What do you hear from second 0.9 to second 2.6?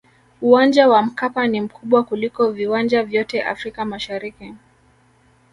mkapa ni mkubwa kuliko